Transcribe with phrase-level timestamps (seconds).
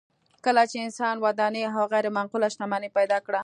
[0.45, 3.39] کله چې انسانانو ودانۍ او غیر منقوله شتمني پیدا کړه